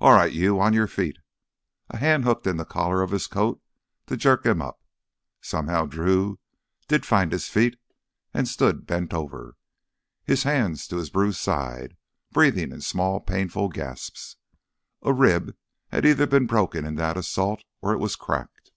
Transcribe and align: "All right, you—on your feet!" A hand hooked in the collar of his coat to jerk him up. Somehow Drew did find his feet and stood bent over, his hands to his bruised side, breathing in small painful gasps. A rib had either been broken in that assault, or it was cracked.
"All 0.00 0.14
right, 0.14 0.32
you—on 0.32 0.72
your 0.72 0.88
feet!" 0.88 1.18
A 1.90 1.96
hand 1.98 2.24
hooked 2.24 2.44
in 2.44 2.56
the 2.56 2.64
collar 2.64 3.02
of 3.02 3.12
his 3.12 3.28
coat 3.28 3.62
to 4.08 4.16
jerk 4.16 4.44
him 4.44 4.60
up. 4.60 4.82
Somehow 5.40 5.86
Drew 5.86 6.40
did 6.88 7.06
find 7.06 7.30
his 7.30 7.46
feet 7.48 7.78
and 8.34 8.48
stood 8.48 8.84
bent 8.84 9.14
over, 9.14 9.54
his 10.24 10.42
hands 10.42 10.88
to 10.88 10.96
his 10.96 11.08
bruised 11.10 11.38
side, 11.38 11.96
breathing 12.32 12.72
in 12.72 12.80
small 12.80 13.20
painful 13.20 13.68
gasps. 13.68 14.38
A 15.02 15.12
rib 15.12 15.54
had 15.92 16.04
either 16.04 16.26
been 16.26 16.48
broken 16.48 16.84
in 16.84 16.96
that 16.96 17.16
assault, 17.16 17.62
or 17.80 17.92
it 17.92 17.98
was 18.00 18.16
cracked. 18.16 18.72